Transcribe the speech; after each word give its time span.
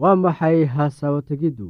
waa 0.00 0.16
maxay 0.22 0.58
haasaawo 0.74 1.20
tegiddu 1.28 1.68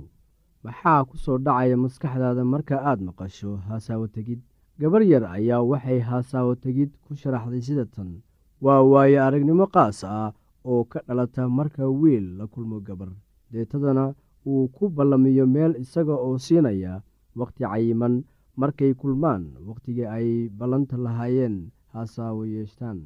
maxaa 0.65 1.05
ku 1.09 1.15
soo 1.25 1.38
dhacaya 1.44 1.76
maskaxdaada 1.85 2.43
marka 2.53 2.76
aad 2.88 3.00
maqasho 3.09 3.50
haasaawo 3.67 4.06
tegid 4.15 4.41
gabar 4.81 5.03
yar 5.12 5.25
ayaa 5.37 5.62
waxay 5.71 6.00
haasaawo 6.09 6.53
tegid 6.65 6.91
ku 7.05 7.12
sharaxday 7.21 7.61
sida 7.67 7.85
tan. 7.94 8.11
Waa 8.65 8.81
waayo 8.93 9.19
aragnimo 9.26 9.67
qaas 9.75 10.00
ah 10.09 10.32
oo 10.71 10.82
ka 10.91 10.99
dhalata 11.06 11.43
marka 11.59 11.85
wiil 12.00 12.26
la 12.38 12.44
kulmo 12.53 12.81
gabar. 12.87 13.11
Deetadana 13.53 14.05
uu 14.49 14.69
ku 14.77 14.85
ballamiyo 14.97 15.44
meel 15.55 15.73
isaga 15.85 16.15
oo 16.27 16.38
siinaya 16.44 17.03
wakhti 17.37 17.62
cayiman. 17.65 18.25
Markay 18.61 18.94
kulmaan 19.00 19.43
wakhtigii 19.69 20.06
ay 20.17 20.29
ballanta 20.59 20.97
lahaayeen 21.05 21.56
haasaawo 21.93 22.47
yeeshtaan 22.47 22.99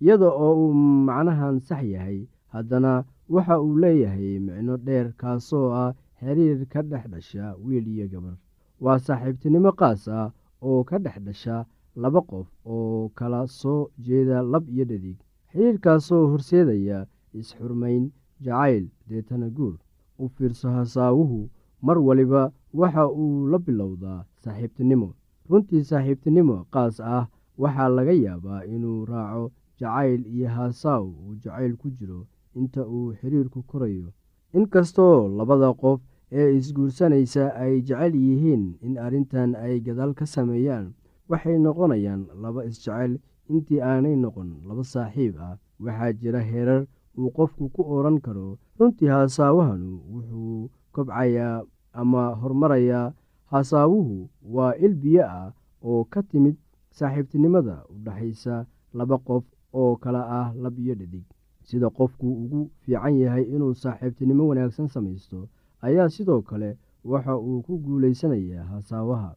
iyada 0.00 0.28
oo 0.30 0.54
uu 0.70 0.72
macnahan 1.06 1.58
sax 1.66 1.82
yahay 1.94 2.18
haddana 2.54 2.92
waxa 3.28 3.54
uu 3.60 3.76
leeyahay 3.82 4.38
micno 4.46 4.74
dheer 4.86 5.06
kaasoo 5.20 5.68
ah 5.82 5.94
xiriir 6.20 6.60
ka 6.72 6.80
dhex 6.82 7.04
dhasha 7.12 7.54
wiil 7.64 7.86
iyo 7.88 8.06
gabar. 8.12 8.36
Waa 8.84 8.98
saaxiibtinimo 8.98 9.72
qaas 9.80 10.08
ah 10.08 10.32
oo 10.62 10.84
ka 10.88 10.98
dhex 11.04 11.16
dhasha 11.26 11.56
laba 12.02 12.20
qof 12.30 12.46
oo 12.72 13.08
kala 13.18 13.46
soo 13.46 13.90
jeeda 14.06 14.42
lab 14.52 14.64
iyo 14.68 14.84
dhadig. 14.90 15.18
Xiriirkaasoo 15.52 16.24
horseedaya 16.30 17.06
is-xurmayn 17.38 18.10
jacayl 18.44 18.84
deetana 19.08 19.48
guur 19.56 19.74
u 20.22 20.28
fiirso 20.34 20.68
hasaawuhu 20.76 21.48
mar 21.86 21.98
waliba 22.06 22.42
waxa 22.80 23.04
uu 23.22 23.48
la 23.52 23.58
bilowdaa 23.64 24.24
saaxiibtinimo. 24.42 25.08
Runtii 25.48 25.84
saaxiibtinimo 25.90 26.56
qaas 26.74 26.96
ah 27.00 27.24
waxaa 27.62 27.88
laga 27.96 28.12
yaabaa 28.24 28.64
inuu 28.74 29.04
raaco 29.10 29.44
jacayl 29.80 30.22
iyo 30.34 30.48
haasaaw 30.56 31.04
uu 31.06 31.34
jacayl 31.42 31.74
ku 31.80 31.88
jiro 31.98 32.26
inta 32.60 32.82
uu 32.96 33.12
xiriirku 33.18 33.62
korayo. 33.70 34.08
Inkastoo 34.54 35.28
labada 35.38 35.72
qof 35.80 36.00
ee 36.30 36.48
isguursanaysa 36.58 37.44
ay 37.62 37.74
jecel 37.86 38.14
yihiin 38.14 38.64
in 38.86 38.94
arrintan 39.04 39.54
ay 39.54 39.80
gadaal 39.86 40.12
ka 40.18 40.26
sameeyaan 40.26 40.86
waxay 41.28 41.58
noqonayaan 41.58 42.22
laba 42.42 42.64
isjecel. 42.64 43.18
Intii 43.52 43.80
aanay 43.90 44.16
noqon 44.16 44.50
laba 44.68 44.82
saaxiib 44.92 45.34
ah 45.46 45.58
waxaa 45.84 46.12
jira 46.20 46.40
heerar 46.50 46.82
uu 47.18 47.30
qofku 47.36 47.68
ku 47.74 47.82
odhan 47.94 48.18
karo. 48.24 48.58
Runtii 48.78 49.08
haasaawahanu 49.14 49.90
wuxuu 50.12 50.70
kobcayaa 50.94 51.62
ama 52.00 52.22
horumarayaa 52.40 53.12
haasaawuhu 53.50 54.16
waa 54.54 54.72
il 54.84 54.94
biyo 55.02 55.24
ah 55.38 55.52
oo 55.88 56.04
ka 56.12 56.22
timid 56.22 56.56
saaxiibtinimada 56.98 57.76
u 57.92 57.94
dhexaysa 58.04 58.66
laba 58.98 59.16
qof 59.26 59.44
oo 59.80 59.96
kala 60.02 60.22
ah 60.40 60.48
lab 60.62 60.78
iyo 60.78 60.94
dhadig 61.00 61.24
sida 61.68 61.88
qofku 61.98 62.26
ugu 62.42 62.60
fiican 62.82 63.14
yahay 63.22 63.44
inuu 63.54 63.74
saaxiibtinimo 63.82 64.44
wanaagsan 64.50 64.88
samaysto 64.94 65.38
ayaa 65.86 66.08
sidoo 66.16 66.42
kale 66.48 66.70
waxa 67.12 67.34
uu 67.48 67.62
ku 67.66 67.78
guulaysanayaa 67.84 68.64
hasaawaha. 68.72 69.30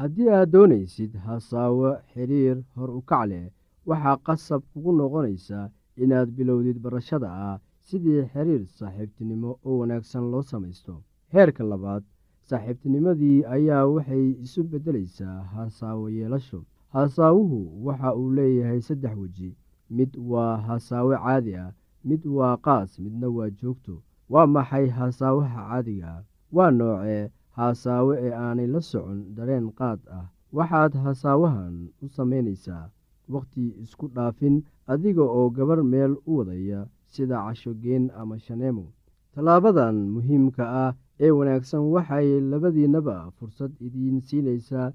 Haddii 0.00 0.28
aad 0.36 0.50
doonaysid 0.54 1.12
hasaawo 1.26 1.88
xiriir 2.12 2.56
hor 2.76 2.90
u 2.98 3.00
kac 3.10 3.24
leh 3.30 3.46
waxaa 3.88 4.16
qasab 4.26 4.62
kugu 4.72 4.92
noqonaysaa 4.98 5.66
inaad 6.02 6.28
bilowdid 6.36 6.78
barashada 6.84 7.28
ah 7.48 7.56
sidii 7.88 8.22
xiriir 8.32 8.62
saaxiibtinimo 8.78 9.50
oo 9.68 9.78
wanaagsan 9.80 10.24
loo 10.32 10.42
samaysto. 10.50 10.94
Heerka 11.34 11.62
labaad 11.72 12.02
saaxiibtinimadii 12.48 13.44
ayaa 13.56 13.84
waxay 13.94 14.24
isu 14.44 14.60
beddelaysaa 14.70 15.36
hasaawo 15.54 16.10
yeelasho. 16.16 16.60
Hasaawuhu 16.94 17.86
waxa 17.86 18.14
uu 18.20 18.30
leeyahay 18.38 18.80
saddex 18.88 19.14
weji 19.22 19.50
mid 19.96 20.12
waa 20.30 20.56
hasaawo 20.66 21.12
caadi 21.24 21.52
ah 21.64 21.70
mid 22.08 22.22
waa 22.26 22.56
qaas 22.66 22.90
midna 23.04 23.28
waa 23.36 23.50
joogto. 23.50 23.94
Waa 24.32 24.46
maxay 24.46 24.86
hasaawaha 24.98 25.60
caadiga 25.68 26.06
ah? 26.16 26.22
Waa 26.56 26.70
noocee 26.78 27.30
hasaawo 27.56 28.12
ee 28.24 28.32
aanay 28.44 28.66
la 28.74 28.80
socon 28.80 29.20
dareen 29.36 29.66
qaad 29.78 30.00
ah. 30.18 30.26
Waxaad 30.56 30.92
hasaawahan 31.04 31.74
u 32.02 32.06
samaynaysaa 32.16 32.86
wakhti 33.34 33.64
isku 33.82 34.06
dhaafin 34.14 34.56
adiga 34.92 35.22
oo 35.22 35.50
gabar 35.56 35.80
meel 35.92 36.12
u 36.26 36.32
wadaya 36.38 36.80
sida 37.12 37.36
cashogeen 37.46 38.04
ama 38.20 38.38
shaneemo. 38.38 38.86
Tallaabadan 39.34 39.96
muhiimka 40.14 40.64
ah 40.84 40.92
ee 41.24 41.30
wanaagsan 41.38 41.80
waxay 41.94 42.28
labadiinnaba 42.50 43.16
fursad 43.36 43.72
idiin 43.86 44.18
siinaysaa 44.26 44.88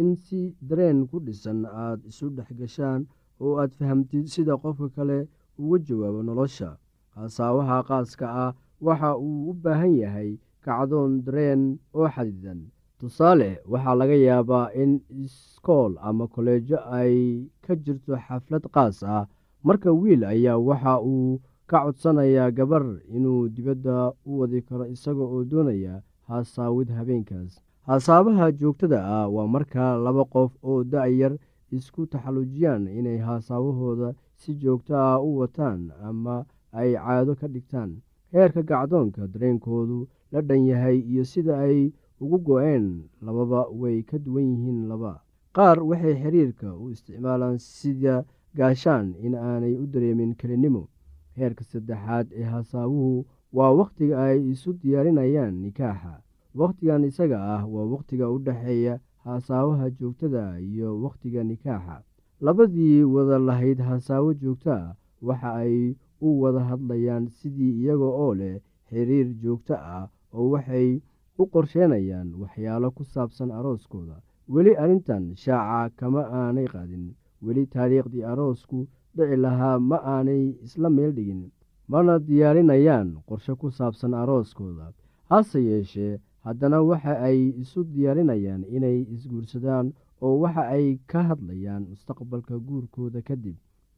in 0.00 0.10
si 0.24 0.40
dareen 0.68 1.06
ku 1.08 1.16
dhisan 1.26 1.60
aad 1.64 2.00
isu 2.10 2.26
dhex 2.36 2.48
gashaan 2.60 3.00
oo 3.40 3.54
aad 3.60 3.70
fahamtid 3.78 4.26
sida 4.32 4.56
qofka 4.62 4.88
kale 4.96 5.18
uga 5.58 5.78
jawaabo 5.86 6.22
nolosha. 6.22 6.70
Hasaawaha 7.14 7.82
qaaska 7.88 8.26
ah 8.44 8.52
waxa 8.86 9.10
uu 9.16 9.50
u 9.50 9.52
baahan 9.62 9.94
yahay 10.02 10.30
kacdoon 10.64 11.12
dareen 11.24 11.62
oo 11.94 12.08
xadidan 12.14 12.60
tusaale 12.98 13.50
waxaa 13.72 13.94
laga 14.00 14.14
yaabaa 14.26 14.70
in 14.82 15.00
iskool 15.24 15.92
ama 16.08 16.26
koleejo 16.34 16.78
ay 16.98 17.16
ka 17.64 17.74
jirto 17.84 18.14
xaflad 18.26 18.64
qaas 18.74 19.02
ah. 19.02 19.26
Marka 19.66 19.90
wiil 19.92 20.22
ayaa 20.24 20.58
waxa 20.68 20.94
uu 21.02 21.40
ka 21.66 21.78
codsanayaa 21.84 22.50
gabar 22.58 22.84
inuu 23.16 23.48
dibadda 23.54 24.12
u 24.26 24.38
wadi 24.40 24.62
karo 24.62 24.84
isaga 24.94 25.22
oo 25.34 25.44
doonaya 25.44 26.02
haasaawid 26.28 26.88
habeenkaas. 26.96 27.58
Hasaabaha 27.88 28.52
joogtada 28.52 29.00
ah 29.16 29.26
waa 29.34 29.46
marka 29.54 29.96
laba 30.04 30.24
qof 30.32 30.52
oo 30.62 30.84
da-yar 30.84 31.34
isku 31.70 32.06
taxallujiyaan 32.06 32.88
inay 32.88 33.18
haasaawahooda 33.18 34.14
si 34.40 34.54
joogto 34.54 34.94
ah 34.96 35.20
u 35.20 35.38
wataan 35.38 35.90
ama 36.02 36.44
ay 36.72 36.94
caado 36.94 37.34
ka 37.40 37.46
dhigtaan. 37.48 37.90
Heerka 38.32 38.62
gacdoonka 38.62 39.26
dareenkoodu 39.32 40.08
la 40.32 40.40
dhan 40.42 40.64
yahay 40.70 40.98
iyo 41.00 41.24
sida 41.24 41.58
ay 41.58 41.92
ugu 42.20 42.38
go-een 42.46 42.86
lababa 43.22 43.60
way 43.80 44.02
ka 44.02 44.18
duwan 44.18 44.44
yihiin 44.52 44.88
laba. 44.88 45.20
Qaar 45.56 45.78
waxay 45.82 46.14
xiriirka 46.22 46.68
u 46.76 46.90
isticmaalaan 46.90 47.58
sida 47.58 48.24
gaashaan 48.56 49.14
in 49.24 49.34
aanay 49.34 49.74
u 49.82 49.86
dareemin 49.86 50.34
kelinimo 50.36 50.88
heerka 51.38 51.64
saddexaad 51.64 52.26
ee 52.32 52.42
hasaawuhu 52.44 53.24
waa 53.52 53.72
wakhtiga 53.80 54.14
ay 54.26 54.38
isu 54.52 54.72
diyaarinayaan 54.82 55.54
nikaaxa. 55.62 56.20
Wakhtigan 56.54 57.04
isaga 57.04 57.38
ah 57.54 57.62
waa 57.72 57.84
wakhtiga 57.94 58.28
u 58.30 58.38
dhexeeya 58.46 59.00
hasaawaha 59.28 59.90
joogtada 59.98 60.44
iyo 60.60 60.88
wakhtiga 61.02 61.42
nikaaxa. 61.44 61.96
Labadii 62.40 63.02
wada 63.14 63.38
lahayd 63.38 63.78
hasaawo 63.88 64.34
joogto 64.42 64.72
ah 64.72 64.94
waxa 65.22 65.50
ay 65.64 65.94
u 66.26 66.28
wada 66.42 66.60
hadlayaan 66.70 67.26
sidii 67.38 67.72
iyaga 67.82 68.04
oo 68.24 68.34
leh 68.40 68.56
xiriir 68.88 69.28
joogto 69.42 69.74
ah 69.74 70.08
oo 70.36 70.50
waxay 70.54 71.00
u 71.40 71.44
qorsheenayaan 71.52 72.28
waxyaalo 72.40 72.88
ku 72.96 73.02
saabsan 73.04 73.50
arooskooda. 73.58 74.16
Weli 74.52 74.72
arrintan 74.82 75.24
shaaca 75.42 75.90
kama 75.98 76.22
aanay 76.40 76.66
qaadin. 76.74 77.04
Weli 77.44 77.66
taariikhdii 77.74 78.24
aroosku 78.32 78.78
dhici 79.16 79.36
lahaa 79.44 79.78
ma 79.90 79.96
aanay 80.14 80.44
isla 80.64 80.88
meel 80.90 81.12
dhigin. 81.16 81.42
Mana 81.88 82.18
diyaarinayaan 82.26 83.08
qorshe 83.28 83.54
ku 83.60 83.70
saabsan 83.70 84.14
arooskooda. 84.14 84.86
Hase 85.30 85.60
yeeshee 85.68 86.18
haddana 86.44 86.78
waxa 86.82 87.14
ay 87.28 87.38
isu 87.62 87.84
diyaarinayaan 87.92 88.62
inay 88.76 88.98
isguursadaan 89.14 89.86
oo 90.24 90.34
waxa 90.42 90.62
ay 90.76 90.86
ka 91.10 91.20
hadlayaan 91.28 91.82
mustaqbalka 91.90 92.54
guurkooda 92.66 93.20
kadib 93.28 93.56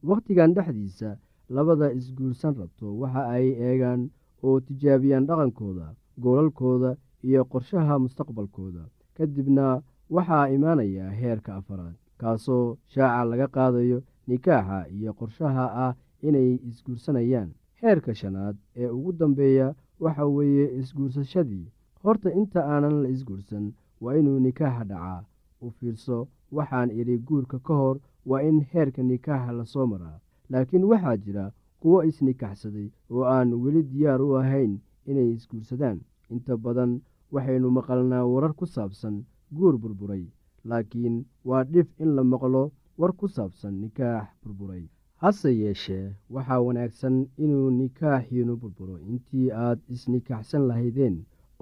wakhtigan 0.09 0.53
dhexdiisa 0.55 1.09
labada 1.55 1.87
isguursan 1.99 2.53
rabto 2.59 2.87
waxa 3.01 3.21
ay 3.35 3.47
eegaan 3.67 4.01
oo 4.43 4.59
tijaabiyaan 4.67 5.25
dhaqankooda 5.29 5.87
goolalkooda 6.23 6.91
iyo 7.23 7.41
qorshaha 7.51 7.99
mustaqbalkooda. 8.05 8.83
Kadibna 9.17 9.81
waxaa 10.15 10.49
imaanaya 10.55 11.09
heerka 11.19 11.55
afaraad 11.59 11.95
kaasoo 12.19 12.77
shaaca 12.93 13.25
laga 13.29 13.47
qaadayo 13.55 13.99
nikaaxa 14.27 14.79
iyo 14.95 15.11
qorshaha 15.19 15.65
ah 15.85 15.93
inay 16.27 16.49
isguursanayaan. 16.69 17.49
Heerka 17.81 18.13
shanaad 18.15 18.55
ee 18.75 18.87
ugu 18.97 19.11
dambeeya 19.19 19.67
waxa 19.99 20.25
weeye 20.25 20.65
isguursashadii 20.79 21.65
horta 22.03 22.29
inta 22.39 22.59
aanan 22.73 22.95
la 23.03 23.09
isguursan 23.15 23.65
waa 24.03 24.15
inuu 24.19 24.39
nikaaxa 24.45 24.83
dhacaa. 24.91 25.23
U 25.65 25.69
fiirso 25.77 26.17
waxaan 26.57 26.89
idhi 26.99 27.17
guurka 27.27 27.57
ka 27.67 27.73
hor 27.81 27.97
waa 28.29 28.41
in 28.49 28.59
heerka 28.71 29.01
nikaaxa 29.03 29.51
la 29.57 29.65
soo 29.73 29.85
maraa. 29.91 30.19
Laakiin 30.51 30.83
waxaa 30.91 31.17
jira 31.25 31.45
kuwo 31.81 32.03
isnikaxsaday 32.09 32.87
oo 33.13 33.23
aan 33.35 33.49
weli 33.63 33.81
diyaar 33.91 34.21
u 34.21 34.35
ahayn 34.41 34.73
inay 35.09 35.29
isguursadaan. 35.35 35.97
Inta 36.33 36.57
badan 36.63 36.91
waxaynu 37.33 37.67
maqalnaa 37.77 38.25
warar 38.33 38.53
ku 38.59 38.65
saabsan 38.65 39.15
guur 39.57 39.75
burburay 39.81 40.25
laakiin 40.69 41.15
waa 41.49 41.63
dhif 41.73 41.87
in 42.03 42.11
la 42.15 42.23
maqlo 42.23 42.63
war 42.99 43.13
ku 43.19 43.27
saabsan 43.27 43.73
nikaax 43.81 44.27
burburay. 44.43 44.83
Hase 45.21 45.49
yeeshee 45.61 46.05
waxaa 46.33 46.59
wanaagsan 46.65 47.15
inuu 47.43 47.69
nikaaxiinu 47.79 48.53
burburo. 48.61 48.95
Intii 49.09 49.51
aad 49.65 49.79
isnikaaxsan 49.93 50.63
lahaydeen 50.69 51.15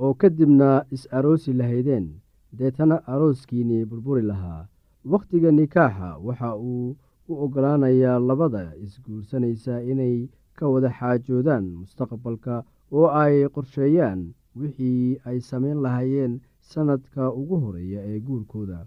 oo 0.03 0.13
kadibna 0.21 0.69
is-aroosi 0.95 1.53
lahaydeen. 1.59 2.05
Deetana 2.57 2.97
arooskiinii 3.13 3.85
burburi 3.89 4.21
lahaa. 4.31 4.67
Wakhtiga 5.11 5.51
nikaaxa 5.51 6.09
waxa 6.27 6.49
uu 6.55 6.95
u 7.29 7.33
oggolaanayaa 7.43 8.19
labada 8.29 8.63
isguursanaysa 8.85 9.81
inay 9.91 10.15
ka 10.57 10.65
wada 10.73 10.89
xaajoodaan 10.99 11.65
mustaqbalka 11.79 12.55
oo 12.97 13.07
ay 13.21 13.35
qorsheeyaan 13.55 14.21
wixii 14.59 15.19
ay 15.29 15.37
samayn 15.49 15.77
lahaayeen 15.85 16.33
sannadka 16.71 17.31
ugu 17.39 17.55
horreeya 17.63 18.01
ee 18.11 18.19
guurkooda 18.27 18.79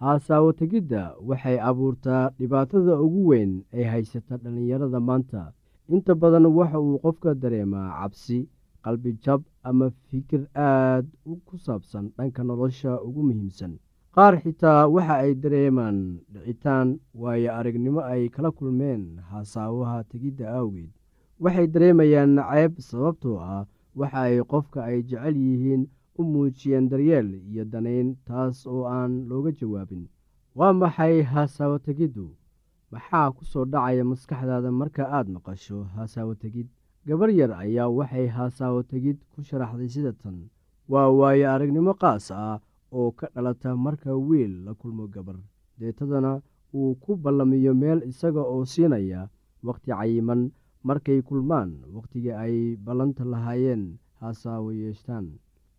haasaawo 0.00 0.52
tegidda 0.52 1.02
waxay 1.28 1.58
abuurtaa 1.68 2.30
dhibaatada 2.38 3.00
ugu 3.00 3.26
weyn 3.30 3.52
ee 3.72 3.84
haysata 3.84 4.36
dhallinyarada 4.36 5.00
maanta. 5.00 5.52
Inta 5.88 6.14
badan 6.14 6.46
waxa 6.46 6.80
uu 6.80 6.98
qofka 7.04 7.34
dareemaa 7.34 7.88
cabsi 8.02 8.48
qalbi 8.84 9.12
jab 9.24 9.40
ama 9.62 9.90
fikir 10.10 10.42
aad 10.54 11.06
ku 11.46 11.56
saabsan 11.58 12.10
dhanka 12.16 12.44
nolosha 12.44 13.00
ugu 13.00 13.22
muhiimsan. 13.22 13.78
Qaar 14.14 14.34
xitaa 14.42 14.86
waxa 14.94 15.14
ay 15.24 15.34
dareemaan 15.34 16.18
dhicitaan 16.32 16.98
waayo 17.14 17.50
aragnimo 17.58 18.00
ay 18.00 18.28
kala 18.28 18.50
kulmeen 18.50 19.02
haasaawaha 19.30 20.04
tegidda 20.10 20.46
awgeed. 20.60 20.90
Waxay 21.40 21.66
dareemayaan 21.66 22.34
nacayb 22.36 22.72
sababtoo 22.88 23.38
ah 23.40 23.64
waxa 23.96 24.20
ay 24.28 24.40
qofka 24.52 24.84
ay 24.84 25.02
jecel 25.08 25.36
yihiin 25.36 25.88
u 26.20 26.22
muujiyeen 26.32 26.88
daryeel 26.90 27.28
iyo 27.50 27.64
danayn 27.72 28.08
taas 28.28 28.66
oo 28.66 28.84
aan 28.96 29.12
looga 29.28 29.50
jawaabin 29.58 30.04
waa 30.58 30.72
maxay 30.80 31.22
haasaawo 31.32 31.78
tegiddu 31.86 32.26
maxaa 32.92 33.28
ku 33.36 33.42
soo 33.50 33.64
dhacaya 33.72 34.04
maskaxdaada 34.10 34.70
marka 34.80 35.02
aad 35.16 35.28
maqasho 35.34 35.78
haasaawo 35.94 36.34
tegid 36.42 36.68
gabar 37.06 37.30
yar 37.38 37.52
ayaa 37.62 37.88
waxay 37.98 38.26
haasaawo 38.36 38.80
tegid 38.90 39.18
ku 39.34 39.38
sharaxday 39.48 39.88
sida 39.94 40.12
tan. 40.22 40.36
Waa 40.92 41.08
waayo 41.18 41.46
aragnimo 41.54 41.94
qaas 42.02 42.26
ah 42.30 42.58
oo 42.98 43.10
ka 43.18 43.26
dhalata 43.34 43.70
marka 43.84 44.10
wiil 44.28 44.52
la 44.66 44.72
kulmo 44.80 45.04
gabar. 45.14 45.36
Deetadana 45.78 46.32
uu 46.74 46.94
ku 47.02 47.10
ballamiyo 47.22 47.72
meel 47.82 48.00
isaga 48.10 48.40
oo 48.52 48.64
siinaya 48.72 49.22
wakhti 49.66 49.90
cayiman 49.90 50.42
markay 50.86 51.20
kulmaan 51.28 51.70
wakhtiga 51.94 52.32
ay 52.44 52.56
ballanta 52.86 53.24
lahaayeen 53.32 53.82
haasaawo 54.20 54.70
yeeshtaan 54.80 55.26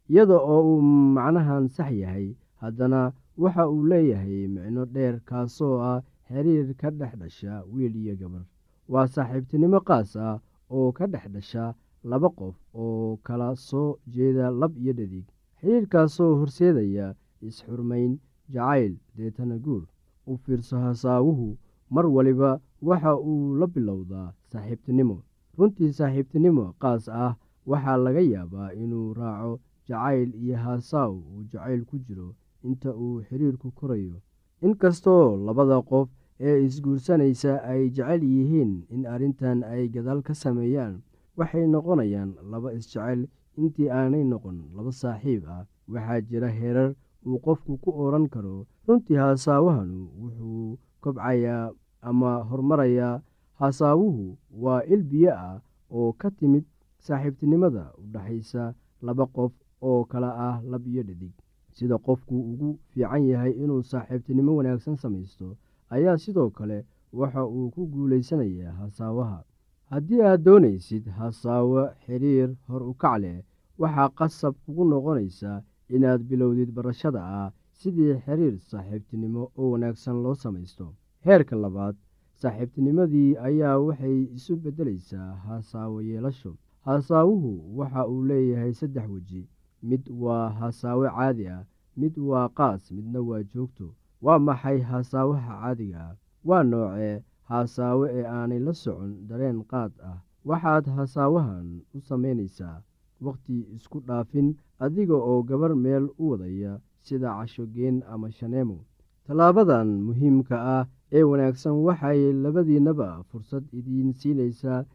iyada 0.09 0.37
oo 0.53 0.61
uu 0.77 0.81
macnahan 1.15 1.67
sax 1.75 1.91
yahay 2.01 2.27
haddana 2.61 3.01
waxa 3.41 3.63
uu 3.73 3.83
leeyahay 3.91 4.47
micno 4.53 4.85
dheer 4.85 5.15
kaasoo 5.29 5.75
ah 5.91 5.99
xiriir 6.27 6.67
ka 6.81 6.89
dhex 6.99 7.13
dhasha 7.21 7.63
wiil 7.73 7.95
iyo 7.95 8.15
gabar. 8.21 8.43
Waa 8.91 9.07
saaxiibtinimo 9.13 9.79
qaas 9.87 10.15
ah 10.27 10.39
oo 10.75 10.91
ka 10.97 11.05
dhex 11.07 11.25
dhasha 11.35 11.65
laba 12.09 12.29
qof 12.37 12.55
oo 12.73 13.17
kala 13.27 13.55
soo 13.55 13.99
jeeda 14.13 14.45
lab 14.51 14.73
iyo 14.77 14.93
dhadig. 14.99 15.25
Xiriirkaasoo 15.59 16.31
horseedaya 16.39 17.07
is-xurmayn 17.47 18.17
jacayl 18.53 18.93
deetana 19.15 19.55
guur 19.65 19.83
u 20.27 20.37
fiirso 20.43 20.77
hasaawuhu 20.85 21.47
mar 21.89 22.05
waliba 22.15 22.59
waxa 22.81 23.11
uu 23.29 23.55
la 23.59 23.67
bilowdaa 23.73 24.33
saaxiibtinimo. 24.51 25.17
Runtii 25.57 25.91
saaxiibtinimo 25.97 26.65
qaas 26.81 27.03
ah 27.09 27.33
waxaa 27.69 27.97
laga 28.05 28.21
yaabaa 28.33 28.71
inuu 28.83 29.13
raaco 29.19 29.59
jacayl 29.88 30.30
iyo 30.43 30.56
haasaaw 30.63 31.13
uu 31.15 31.43
jacayl 31.52 31.82
ku 31.89 31.95
jiro 32.06 32.28
inta 32.67 32.89
uu 33.04 33.21
xiriirku 33.28 33.71
korayo 33.80 34.17
inkastoo 34.65 35.38
labada 35.47 35.78
qof 35.89 36.10
ee 36.47 36.58
isguursanaysa 36.67 37.52
ay 37.71 37.84
jecel 37.95 38.21
yihiin 38.34 38.71
in 38.95 39.04
arrintan 39.13 39.60
ay 39.63 39.84
gadaal 39.93 40.21
ka 40.28 40.34
sameeyaan 40.43 40.95
waxay 41.38 41.65
noqonayaan 41.73 42.32
laba 42.52 42.69
isjecel 42.78 43.19
intii 43.58 43.89
aanay 43.97 44.23
noqon 44.32 44.58
laba 44.76 44.91
saaxiib 45.02 45.43
ah 45.56 45.63
waxaa 45.93 46.21
jira 46.30 46.50
heerar 46.60 46.91
uu 47.28 47.38
qofku 47.45 47.78
ku 47.84 47.89
odhan 48.04 48.26
karo. 48.34 48.56
Runtii 48.88 49.15
haasaawahanu 49.21 50.00
wuxuu 50.21 50.78
kobcayaa 51.04 51.71
ama 52.10 52.32
horumarayaa 52.50 53.21
haasaawuhu 53.60 54.38
waa 54.63 54.82
il 54.93 55.02
biyo 55.12 55.32
ah 55.47 55.58
oo 55.97 56.10
ka 56.21 56.30
timid 56.38 56.65
saaxiibtinimada 57.06 57.84
u 58.00 58.04
dhexaysa 58.13 58.63
laba 59.02 59.26
qof 59.36 59.52
oo 59.81 60.05
kala 60.05 60.29
ah 60.49 60.61
lab 60.71 60.87
iyo 60.87 61.03
dhadig. 61.03 61.31
Sida 61.71 61.97
qofku 61.97 62.35
ugu 62.51 62.79
fiican 62.89 63.23
yahay 63.31 63.51
inuu 63.63 63.83
saaxiibtinimo 63.83 64.55
wanaagsan 64.55 64.95
samaysto 64.97 65.57
ayaa 65.89 66.17
sidoo 66.17 66.49
kale 66.49 66.85
waxa 67.13 67.45
uu 67.45 67.69
ku 67.69 67.85
guulaysanayaa 67.87 68.71
hasaawaha. 68.79 69.43
Haddii 69.91 70.21
aad 70.21 70.41
doonaysid 70.43 71.05
hasaawo 71.17 71.89
xiriir 72.05 72.49
hor 72.67 72.83
u 72.83 72.93
kac 72.93 73.19
leh 73.21 73.39
waxaa 73.81 74.09
qasab 74.17 74.53
kugu 74.65 74.83
noqonaysaa 74.89 75.61
inaad 75.95 76.21
bilowdid 76.29 76.69
barashada 76.77 77.21
ah 77.39 77.51
sidii 77.79 78.13
xiriir 78.25 78.55
saaxiibtinimo 78.69 79.43
oo 79.57 79.69
wanaagsan 79.73 80.17
loo 80.23 80.35
samaysto. 80.35 80.85
Heerka 81.25 81.55
labaad 81.55 81.95
saaxiibtinimadii 82.41 83.37
ayaa 83.47 83.77
waxay 83.87 84.17
isu 84.37 84.53
beddelaysaa 84.63 85.29
hasaawo 85.45 86.01
yeelasho. 86.01 86.51
Hasaawuhu 86.87 87.77
waxa 87.79 88.07
uu 88.07 88.23
leeyahay 88.29 88.73
saddex 88.73 89.07
weji 89.09 89.41
mid 89.83 90.03
waa 90.23 90.49
hasaawe 90.59 91.07
caadi 91.17 91.47
ah 91.47 91.63
mid 91.97 92.15
waa 92.29 92.47
qaas 92.57 92.91
midna 92.91 93.19
waa 93.21 93.43
joogto. 93.53 93.87
Waa 94.21 94.39
maxay 94.39 94.79
hasaawaha 94.81 95.53
caadiga 95.61 95.99
ah? 96.09 96.15
Waa 96.47 96.63
noocee 96.63 97.23
hasaawe 97.49 98.05
ee 98.17 98.25
aanay 98.25 98.59
la 98.59 98.73
socon 98.73 99.11
dareen 99.27 99.59
qaad 99.71 99.91
ah? 100.11 100.17
Waxaad 100.45 100.85
hasaawahan 100.95 101.67
u 101.95 101.99
samaynaysaa 102.01 102.81
wakhti 103.21 103.65
isku 103.75 103.99
dhaafin 104.07 104.55
adiga 104.79 105.13
oo 105.29 105.41
gabar 105.49 105.75
meel 105.75 106.05
u 106.21 106.29
wadaya 106.29 106.79
sida 107.05 107.29
cashogeen 107.37 108.03
ama 108.11 108.31
shaneemo. 108.31 108.77
Tallaabadan 109.25 109.87
muhiimka 110.07 110.57
ah 110.77 110.85
ee 111.11 111.23
wanaagsan 111.23 111.73
waxay 111.87 112.19
labadiinnaba 112.43 113.23
fursad 113.29 113.63
idiin 113.79 114.13
siinaysaa 114.19 114.85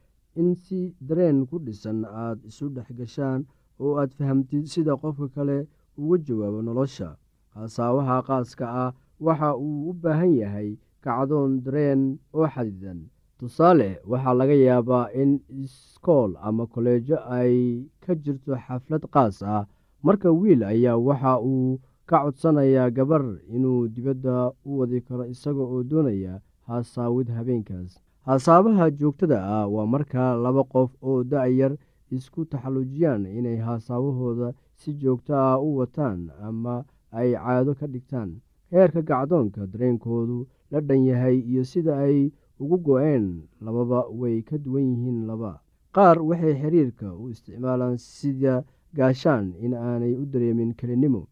in 0.40 0.54
si 0.54 0.80
dareen 1.08 1.38
ku 1.48 1.58
dhisan 1.64 2.04
aad 2.04 2.38
isu 2.50 2.68
dhex 2.74 2.88
gashaan 2.98 3.40
oo 3.80 3.96
aad 4.00 4.10
fahamtid 4.18 4.64
sida 4.72 4.96
qofka 4.96 5.28
kale 5.34 5.66
uga 5.98 6.16
jawaabo 6.26 6.62
nolosha. 6.62 7.16
Hasaawaha 7.54 8.22
qaaska 8.28 8.66
ah 8.84 8.92
waxa 9.20 9.56
uu 9.56 9.90
u 9.90 9.92
baahan 10.02 10.32
yahay 10.42 10.70
kacdoon 11.04 11.62
dareen 11.64 12.18
oo 12.34 12.46
xadidan 12.54 13.00
tusaale 13.38 14.00
waxaa 14.10 14.34
laga 14.40 14.54
yaabaa 14.54 15.06
in 15.22 15.40
iskool 15.62 16.32
ama 16.40 16.66
koleejo 16.66 17.16
ay 17.38 17.84
ka 18.00 18.14
jirto 18.14 18.56
xaflad 18.66 19.04
qaas 19.14 19.42
ah. 19.42 19.66
Marka 20.02 20.30
wiil 20.32 20.62
ayaa 20.64 20.96
waxa 20.96 21.38
uu 21.40 21.78
ka 22.06 22.16
codsanayaa 22.24 22.90
gabar 22.90 23.24
inuu 23.54 23.88
dibadda 23.94 24.50
u 24.64 24.78
wadi 24.78 25.00
karo 25.06 25.24
isaga 25.34 25.62
oo 25.62 25.82
doonaya 25.90 26.40
haasaawid 26.66 27.28
habeenkaas. 27.36 27.98
Hasaabaha 28.26 28.90
joogtada 28.90 29.38
ah 29.44 29.66
waa 29.74 29.86
marka 29.86 30.34
laba 30.44 30.62
qof 30.64 30.90
oo 31.02 31.22
da-yar 31.24 31.76
isku 32.16 32.44
taxallujiyaan 32.50 33.26
inay 33.26 33.56
haasaabahooda 33.66 34.48
si 34.80 34.94
joogto 35.00 35.32
ah 35.36 35.58
u 35.66 35.76
wataan 35.78 36.30
ama 36.48 36.84
ay 37.18 37.32
caado 37.34 37.74
ka 37.74 37.86
dhigtaan. 37.86 38.30
Heerka 38.72 39.00
gacdoonka 39.08 39.66
dareenkoodu 39.72 40.46
la 40.70 40.80
dhan 40.80 41.04
yahay 41.10 41.36
iyo 41.50 41.64
sida 41.64 41.92
ay 42.06 42.30
ugu 42.62 42.76
go-een 42.86 43.26
lababa 43.64 44.00
way 44.20 44.42
ka 44.42 44.56
duwan 44.58 44.82
yihiin 44.92 45.26
laba. 45.26 45.60
Qaar 45.94 46.18
waxay 46.28 46.54
xiriirka 46.60 47.08
u 47.22 47.28
isticmaalaan 47.32 47.98
sida 47.98 48.64
gaashaan 48.96 49.46
in 49.64 49.74
aanay 49.74 50.14
u 50.16 50.24
dareemin 50.32 50.72
kelinimo 50.78 51.22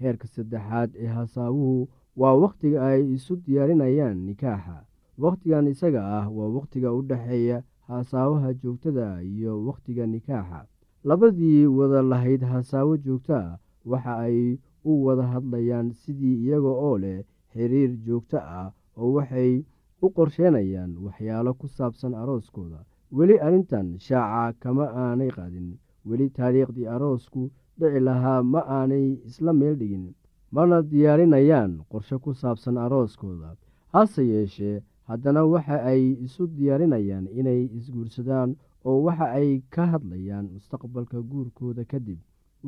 heerka 0.00 0.26
saddexaad 0.34 0.90
ee 0.96 1.06
hasaawuhu 1.16 1.88
waa 2.20 2.34
wakhtiga 2.42 2.78
ay 2.90 3.00
isu 3.16 3.36
diyaarinayaan 3.44 4.18
nikaaxa. 4.26 4.76
Wakhtigan 5.18 5.66
isaga 5.68 6.02
ah 6.18 6.26
waa 6.36 6.48
wakhtiga 6.56 6.92
u 6.98 7.02
dhexeeya 7.02 7.62
hasaawaha 7.88 8.54
joogtada 8.54 9.22
iyo 9.22 9.52
wakhtiga 9.66 10.06
nikaaxa. 10.06 10.66
Labadii 11.04 11.66
wada 11.66 12.02
lahayd 12.02 12.42
hasaawo 12.42 12.96
joogto 12.96 13.34
ah 13.36 13.58
waxa 13.84 14.14
ay 14.26 14.58
u 14.84 15.04
wada 15.06 15.22
hadlayaan 15.32 15.92
sidii 15.92 16.36
iyaga 16.44 16.68
oo 16.86 16.98
leh 16.98 17.24
xiriir 17.52 17.92
joogto 18.06 18.38
ah 18.38 18.72
oo 18.96 19.12
waxay 19.16 19.64
u 20.02 20.06
qorsheenayaan 20.16 20.92
waxyaalo 21.04 21.54
ku 21.54 21.66
saabsan 21.68 22.14
arooskooda. 22.14 22.80
Weli 23.16 23.36
arrintan 23.46 23.98
shaaca 23.98 24.56
kama 24.62 24.84
aanay 25.02 25.30
qaadin. 25.36 25.68
Weli 26.08 26.26
taariikhdii 26.30 26.86
aroosku 26.94 27.50
dhici 27.78 28.00
lahaa 28.00 28.42
ma 28.42 28.60
aanay 28.78 29.06
isla 29.28 29.52
meel 29.52 29.76
dhigin. 29.80 30.14
Mana 30.54 30.82
diyaarinayaan 30.82 31.72
qorshe 31.90 32.16
ku 32.18 32.34
saabsan 32.34 32.76
arooskooda. 32.78 33.54
Hase 33.92 34.22
yeeshee 34.32 34.82
haddana 35.08 35.42
waxa 35.52 35.76
ay 35.90 36.02
isu 36.26 36.46
diyaarinayaan 36.56 37.26
inay 37.38 37.62
isguursadaan 37.78 38.50
oo 38.88 38.98
waxa 39.06 39.26
ay 39.38 39.50
ka 39.74 39.86
hadlayaan 39.92 40.46
mustaqbalka 40.54 41.18
guurkooda 41.30 41.84
kadib 41.92 42.18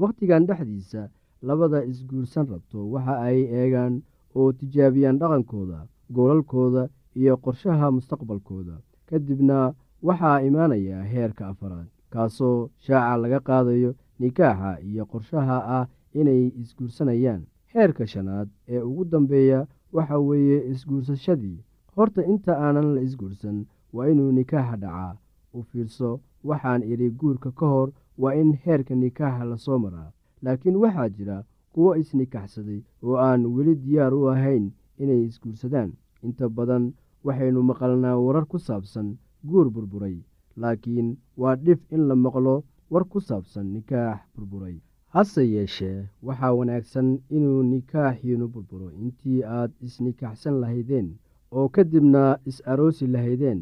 wakhtigan 0.00 0.46
dhexdiisa 0.48 1.02
labada 1.48 1.84
isguursan 1.90 2.46
rabto 2.52 2.78
waxa 2.94 3.14
ay 3.28 3.38
eegaan 3.60 3.94
oo 4.38 4.52
tijaabiyaan 4.58 5.18
dhaqankooda 5.20 5.78
goolalkooda 6.14 6.82
iyo 7.20 7.34
qorshaha 7.44 7.86
mustaqbalkooda. 7.96 8.74
Kadibna 9.08 9.74
waxaa 10.02 10.40
imaanaya 10.48 10.98
heerka 11.12 11.48
afaraad 11.52 11.88
kaasoo 12.12 12.70
shaaca 12.84 13.16
laga 13.22 13.40
qaadayo 13.48 13.90
nikaaxa 14.20 14.70
iyo 14.88 15.04
qorshaha 15.12 15.56
ah 15.78 15.84
inay 16.20 16.42
isguursanayaan. 16.62 17.42
Heerka 17.74 18.06
shanaad 18.06 18.48
ee 18.68 18.80
ugu 18.88 19.04
dambeeya 19.04 19.66
waxa 19.92 20.18
weeye 20.28 20.58
isguursashadii 20.72 21.58
horta 21.98 22.22
inta 22.32 22.52
aanan 22.64 22.88
la 22.94 23.00
isguursan 23.06 23.58
waa 23.94 24.06
inuu 24.12 24.30
nikaaxa 24.38 24.76
dhacaa. 24.82 25.12
U 25.56 25.62
fiirso 25.68 26.10
waxaan 26.48 26.82
idhi 26.92 27.08
guurka 27.20 27.50
ka 27.58 27.66
hor 27.74 27.88
waa 28.22 28.34
in 28.40 28.50
heerka 28.64 28.94
nikaaxa 28.94 29.44
la 29.50 29.56
soo 29.64 29.78
maraa. 29.84 30.10
Laakiin 30.42 30.76
waxaa 30.82 31.08
jira 31.16 31.36
kuwo 31.72 31.90
isnikaxsaday 32.02 32.80
oo 33.06 33.16
aan 33.28 33.42
weli 33.54 33.74
diyaar 33.84 34.14
u 34.20 34.22
ahayn 34.32 34.64
inay 35.02 35.22
isguursadaan. 35.28 35.90
Inta 36.26 36.48
badan 36.56 36.84
waxaynu 37.26 37.60
maqalnaa 37.70 38.16
warar 38.24 38.46
ku 38.50 38.58
saabsan 38.66 39.08
guur 39.48 39.68
burburay 39.74 40.16
laakiin 40.60 41.08
waa 41.40 41.54
dhif 41.64 41.80
in 41.94 42.02
la 42.08 42.14
maqlo 42.24 42.54
war 42.92 43.04
ku 43.12 43.18
saabsan 43.28 43.66
nikaax 43.74 44.20
burburay. 44.36 44.76
Hase 45.14 45.42
yeeshee 45.54 45.98
waxaa 46.26 46.52
wanaagsan 46.58 47.08
inuu 47.36 47.62
nikaaxiinu 47.72 48.46
burburo. 48.52 48.88
Intii 49.02 49.40
aad 49.56 49.70
isnikaxsan 49.86 50.60
lahaydeen 50.62 51.08
oo 51.52 51.68
kadibna 51.68 52.38
is-aroosi 52.50 53.06
lahaydeen. 53.14 53.60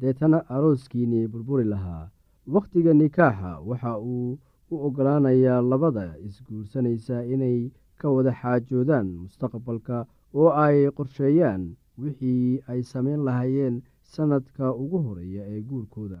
Deetana 0.00 0.38
arooskiinii 0.56 1.26
burburi 1.32 1.64
lahaa. 1.64 2.10
Wakhtiga 2.54 2.92
nikaaxa 2.94 3.52
waxa 3.68 3.92
uu 3.98 4.38
u 4.70 4.76
oggolaanayaa 4.86 5.60
labada 5.70 6.04
isguursanaysa 6.26 7.24
inay 7.34 7.58
ka 8.00 8.10
wada 8.14 8.32
xaajoodaan 8.40 9.08
mustaqbalka 9.22 10.06
oo 10.34 10.50
ay 10.64 10.78
qorsheeyaan 10.96 11.62
wixii 12.02 12.60
ay 12.70 12.80
samayn 12.92 13.24
lahaayeen 13.26 13.82
sannadka 14.14 14.74
ugu 14.82 14.98
horreeya 15.06 15.42
ee 15.54 15.60
guurkooda 15.68 16.20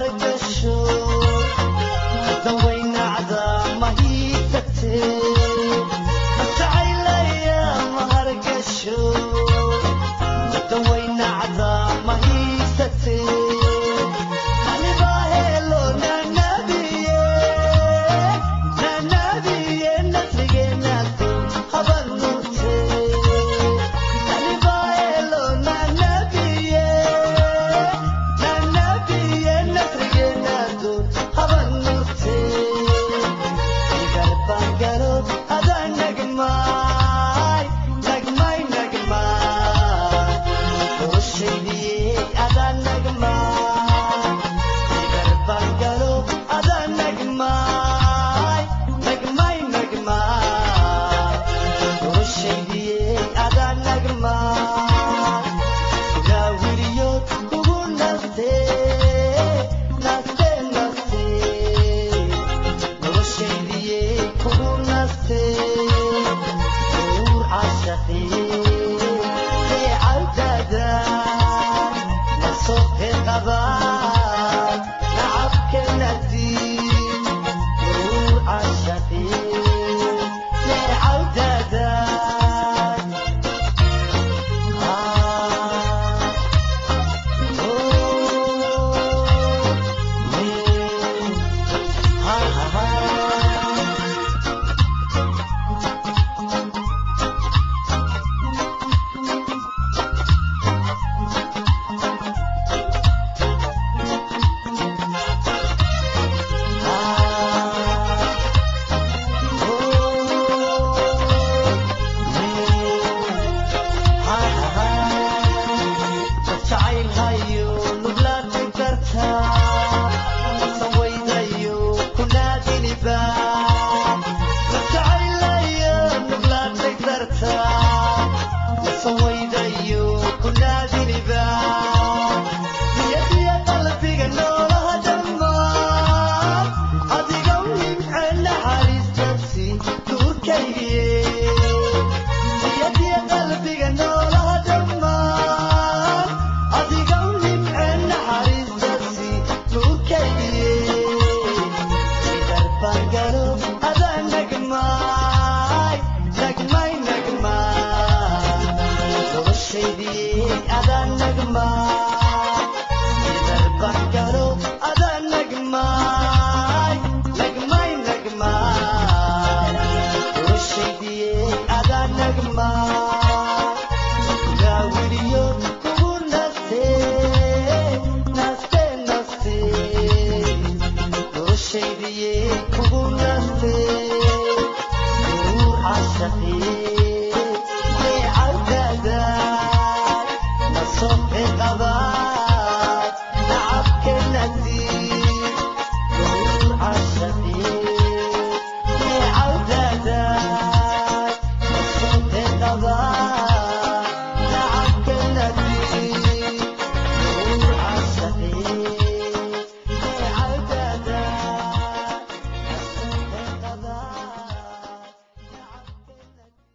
arjo 0.00 0.29